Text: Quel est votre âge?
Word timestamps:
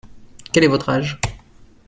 Quel 0.51 0.63
est 0.63 0.67
votre 0.67 0.89
âge? 0.89 1.19